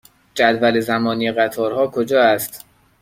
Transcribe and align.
جدول 0.35 0.79
زمانی 0.79 1.31
قطارها 1.31 1.87
کجا 1.87 2.21
است؟ 2.23 2.65